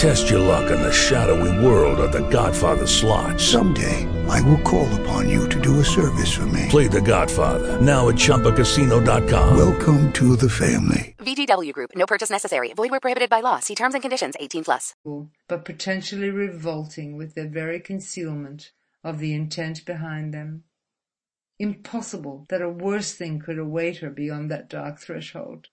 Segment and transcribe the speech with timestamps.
[0.00, 3.38] Test your luck in the shadowy world of The Godfather slot.
[3.38, 6.68] Someday, I will call upon you to do a service for me.
[6.70, 9.58] Play The Godfather now at ChumbaCasino.com.
[9.58, 11.14] Welcome to the family.
[11.18, 11.90] VGW Group.
[11.94, 12.72] No purchase necessary.
[12.72, 13.58] Void where prohibited by law.
[13.58, 14.36] See terms and conditions.
[14.40, 14.94] 18 plus.
[15.48, 18.72] but potentially revolting with their very concealment
[19.04, 20.64] of the intent behind them.
[21.58, 25.68] Impossible that a worse thing could await her beyond that dark threshold.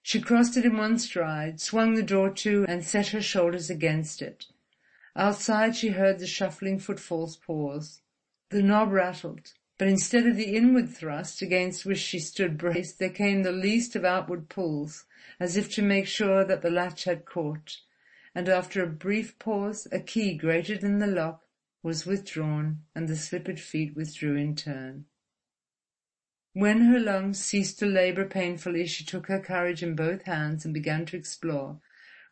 [0.00, 4.22] She crossed it in one stride, swung the door to, and set her shoulders against
[4.22, 4.46] it.
[5.16, 8.00] Outside she heard the shuffling footfalls pause.
[8.50, 13.10] The knob rattled, but instead of the inward thrust against which she stood braced, there
[13.10, 15.04] came the least of outward pulls,
[15.40, 17.78] as if to make sure that the latch had caught,
[18.36, 21.42] and after a brief pause a key grated in the lock
[21.82, 25.06] was withdrawn, and the slippered feet withdrew in turn.
[26.58, 30.74] When her lungs ceased to labour painfully she took her courage in both hands and
[30.74, 31.80] began to explore,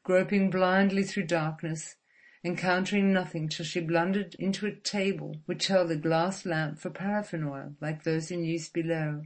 [0.02, 1.94] groping blindly through darkness,
[2.42, 7.44] encountering nothing till she blundered into a table which held a glass lamp for paraffin
[7.44, 9.22] oil like those in use below.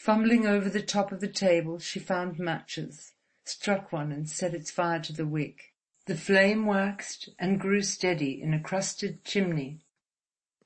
[0.00, 3.12] Fumbling over the top of the table she found matches,
[3.44, 5.72] struck one and set its fire to the wick.
[6.06, 9.84] The flame waxed and grew steady in a crusted chimney,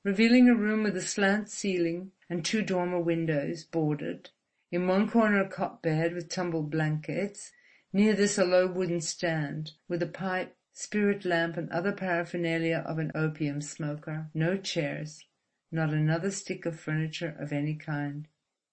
[0.03, 4.29] revealing a room with a slant ceiling and two dormer windows, boarded.
[4.71, 7.51] In one corner a cot bed with tumbled blankets,
[7.91, 12.99] near this a low wooden stand, with a pipe, spirit lamp and other paraphernalia of
[12.99, 14.29] an opium smoker.
[14.33, 15.25] No chairs,
[15.73, 18.29] not another stick of furniture of any kind.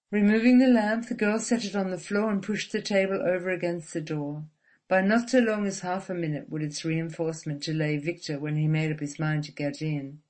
[0.09, 3.49] Removing the lamp, the girl set it on the floor and pushed the table over
[3.49, 4.45] against the door.
[4.87, 8.69] By not so long as half a minute would its reinforcement delay Victor when he
[8.69, 10.21] made up his mind to get in.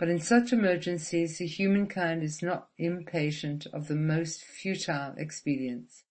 [0.00, 6.04] But in such emergencies the humankind is not impatient of the most futile expedients.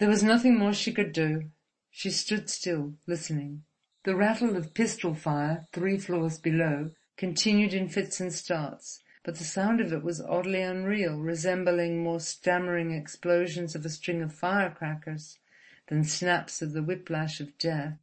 [0.00, 1.52] There was nothing more she could do.
[1.92, 3.62] She stood still, listening.
[4.02, 9.44] The rattle of pistol fire, three floors below, continued in fits and starts, but the
[9.44, 15.38] sound of it was oddly unreal, resembling more stammering explosions of a string of firecrackers
[15.86, 17.96] than snaps of the whiplash of death.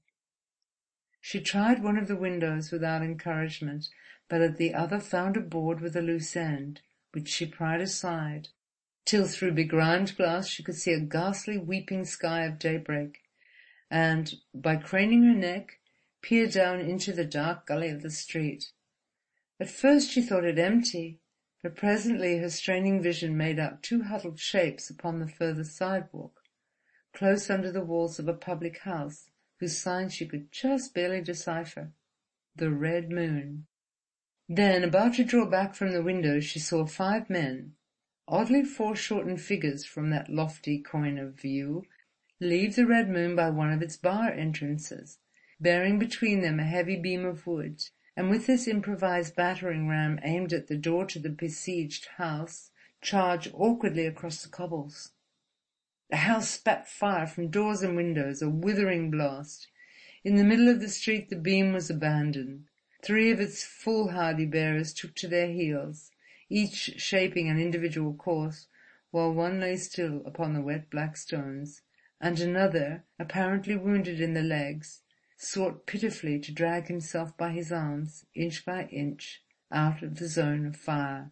[1.24, 3.90] She tried one of the windows without encouragement,
[4.28, 8.50] but at the other found a board with a loose end, which she pried aside,
[9.06, 13.20] till through begrimed glass she could see a ghastly weeping sky of daybreak,
[13.92, 15.80] and, by craning her neck,
[16.24, 18.72] peer down into the dark gully of the street.
[19.60, 21.20] At first she thought it empty,
[21.62, 26.42] but presently her straining vision made out two huddled shapes upon the further sidewalk,
[27.14, 29.30] close under the walls of a public house,
[29.62, 31.92] whose sign she could just barely decipher.
[32.56, 33.68] The Red Moon.
[34.50, 37.74] Then, about to draw back from the window, she saw five men,
[38.28, 41.86] oddly foreshortened figures from that lofty coign of view,
[42.40, 45.20] leave the Red Moon by one of its bar entrances,
[45.60, 47.84] bearing between them a heavy beam of wood,
[48.18, 53.48] and with this improvised battering ram aimed at the door to the besieged house, charge
[53.54, 55.12] awkwardly across the cobbles.
[56.12, 59.70] The house spat fire from doors and windows, a withering blast.
[60.26, 62.66] In the middle of the street the beam was abandoned.
[63.02, 66.12] Three of its foolhardy bearers took to their heels,
[66.50, 68.68] each shaping an individual course,
[69.12, 71.82] while one lay still upon the wet black stones,
[72.20, 75.04] and another, apparently wounded in the legs,
[75.38, 79.42] sought pitifully to drag himself by his arms, inch by inch,
[79.72, 81.32] out of the zone of fire.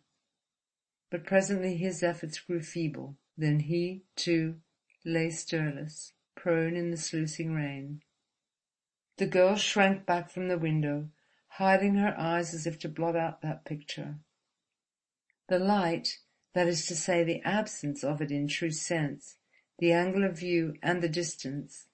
[1.10, 4.62] But presently his efforts grew feeble, then he, too,
[5.06, 8.02] lay stirless, prone in the sluicing rain.
[9.18, 11.10] The girl shrank back from the window,
[11.48, 14.20] hiding her eyes as if to blot out that picture.
[15.48, 16.20] The light,
[16.54, 19.38] that is to say the absence of it in true sense,
[19.80, 21.88] the angle of view and the distance,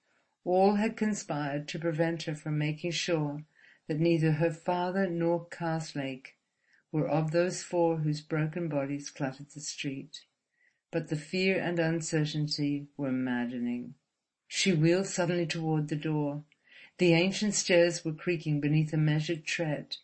[0.44, 3.44] all had conspired to prevent her from making sure
[3.88, 6.36] that neither her father nor Karslake
[6.92, 10.20] were of those four whose broken bodies cluttered the street.
[10.90, 13.94] But the fear and uncertainty were maddening.
[14.46, 16.44] She wheeled suddenly toward the door.
[16.98, 19.96] The ancient stairs were creaking beneath a measured tread.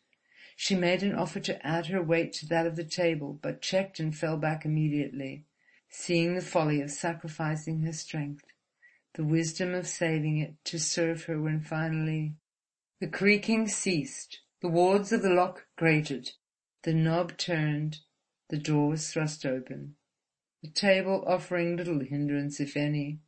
[0.57, 4.01] She made an offer to add her weight to that of the table, but checked
[4.01, 5.47] and fell back immediately,
[5.89, 8.45] seeing the folly of sacrificing her strength,
[9.15, 12.35] the wisdom of saving it to serve her when finally...
[13.01, 16.33] The creaking ceased, the wards of the lock grated,
[16.83, 17.99] the knob turned,
[18.49, 19.97] the door was thrust open,
[20.63, 23.19] the table offering little hindrance if any.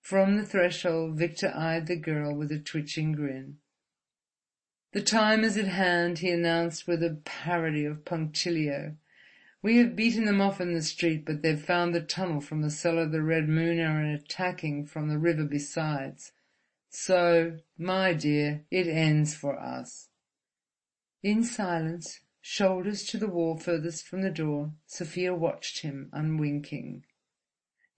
[0.00, 3.58] From the threshold Victor eyed the girl with a twitching grin.
[4.92, 8.96] The time is at hand, he announced with a parody of punctilio.
[9.62, 12.70] We have beaten them off in the street, but they've found the tunnel from the
[12.70, 16.32] cellar of the Red Moon and are attacking from the river besides.
[16.90, 20.08] So, my dear, it ends for us.
[21.22, 22.20] In silence,
[22.50, 27.04] shoulders to the wall furthest from the door, Sophia watched him, unwinking.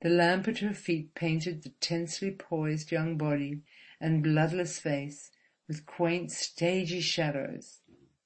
[0.00, 3.62] The lamp at her feet painted the tensely poised young body
[4.00, 5.30] and bloodless face
[5.68, 7.78] with quaint stagey shadows.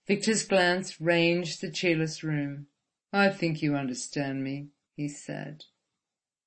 [0.07, 2.69] Victor's glance ranged the cheerless room.
[3.13, 5.65] I think you understand me, he said.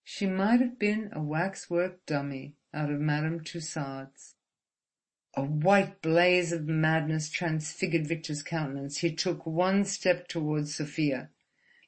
[0.04, 4.37] She might have been a waxwork dummy out of Madame Tussaud's.
[5.38, 8.98] A white blaze of madness transfigured Victor's countenance.
[8.98, 11.30] He took one step towards Sophia.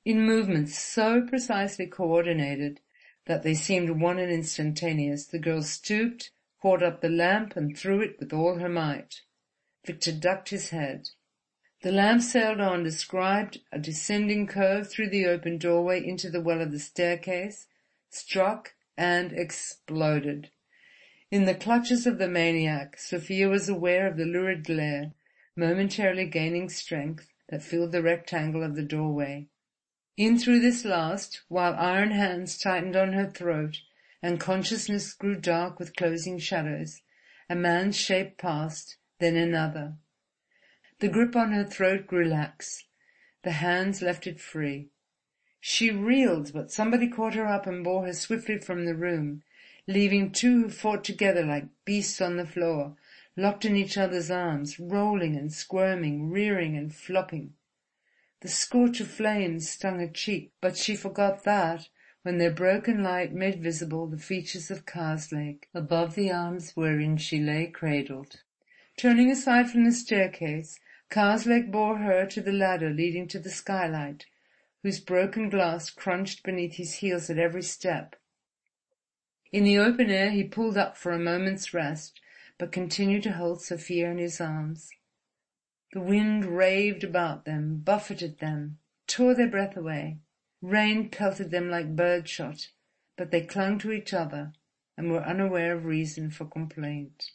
[0.06, 2.80] In movements so precisely coordinated
[3.26, 6.30] that they seemed one and instantaneous, the girl stooped,
[6.62, 9.22] caught up the lamp and threw it with all her might.
[9.84, 11.10] Victor ducked his head.
[11.82, 16.62] The lamp sailed on, described a descending curve through the open doorway into the well
[16.62, 17.66] of the staircase,
[18.12, 20.52] struck and exploded.
[21.32, 25.14] In the clutches of the maniac, Sophia was aware of the lurid glare,
[25.56, 29.48] momentarily gaining strength, that filled the rectangle of the doorway.
[30.18, 33.82] In through this last, while iron hands tightened on her throat,
[34.24, 37.04] and consciousness grew dark with closing shadows,
[37.48, 39.98] a man's shape passed, then another.
[40.98, 42.86] The grip on her throat grew lax.
[43.44, 44.90] The hands left it free.
[45.60, 49.44] She reeled, but somebody caught her up and bore her swiftly from the room,
[49.90, 52.96] leaving two who fought together like beasts on the floor,
[53.36, 57.52] locked in each other's arms, rolling and squirming, rearing and flopping.
[58.42, 61.90] The scorch of flames stung her cheek, but she forgot that
[62.22, 67.40] when their broken light made visible the features of Karslake above the arms wherein she
[67.40, 68.44] lay cradled.
[68.96, 74.28] Turning aside from the staircase, Karslake bore her to the ladder leading to the skylight,
[74.84, 78.16] whose broken glass crunched beneath his heels at every step.
[79.52, 82.22] In the open air he pulled up for a moment's rest,
[82.60, 84.92] but continued to hold Sophia in his arms.
[85.92, 90.20] The wind raved about them, buffeted them, tore their breath away.
[90.62, 92.70] Rain pelted them like birdshot,
[93.18, 94.54] but they clung to each other
[94.96, 97.32] and were unaware of reason for complaint.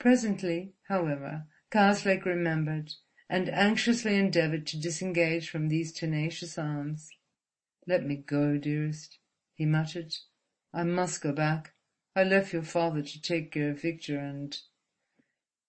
[0.00, 2.94] Presently, however, Karslake remembered,
[3.28, 7.10] and anxiously endeavoured to disengage from these tenacious arms.
[7.86, 9.18] "Let me go, dearest,"
[9.54, 10.16] he muttered.
[10.80, 11.72] "I must go back.
[12.14, 14.56] I left your father to take care of Victor, and—"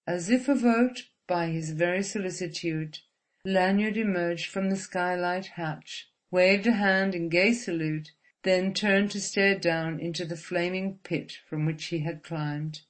[0.06, 3.00] As if evoked by his very solicitude,
[3.44, 8.12] Lanyard emerged from the skylight hatch, waved a hand in gay salute,
[8.44, 12.82] then turned to stare down into the flaming pit from which he had climbed.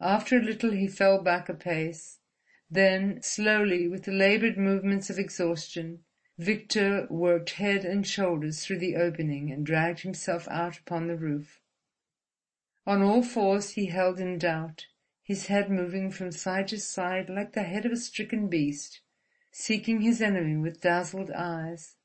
[0.00, 2.20] After a little he fell back a pace.
[2.70, 6.04] Then, slowly, with the laboured movements of exhaustion,
[6.38, 11.62] Victor worked head and shoulders through the opening and dragged himself out upon the roof.
[12.86, 14.86] On all fours he held in doubt,
[15.22, 19.00] his head moving from side to side like the head of a stricken beast,
[19.50, 21.96] seeking his enemy with dazzled eyes.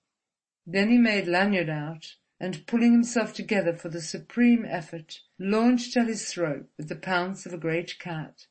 [0.66, 6.08] Then he made Lanyard out, and pulling himself together for the supreme effort, launched at
[6.08, 8.48] his throat with the pounce of a great cat.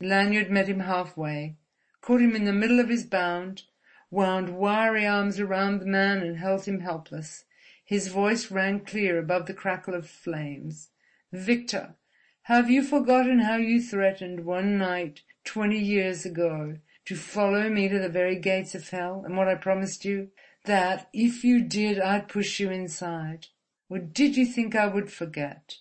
[0.00, 1.56] Lanyard met him halfway,
[2.00, 3.64] caught him in the middle of his bound,
[4.12, 7.44] wound wiry arms around the man and held him helpless.
[7.84, 10.90] His voice rang clear above the crackle of flames.
[11.32, 11.96] "Victor,
[12.42, 17.98] have you forgotten how you threatened one night twenty years ago to follow me to
[17.98, 20.30] the very gates of hell, and what I promised you?
[20.64, 23.46] that if you did I'd push you inside.
[23.88, 25.78] Or did you think I would forget?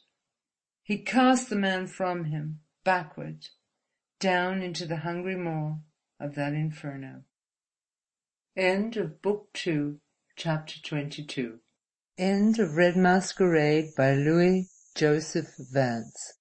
[0.83, 3.47] He cast the man from him, backward,
[4.19, 5.77] down into the hungry maw
[6.19, 7.23] of that inferno.
[8.57, 10.01] End of Book Two,
[10.35, 11.59] Chapter Twenty-two.
[12.17, 16.33] End of Red Masquerade by Louis Joseph Vance.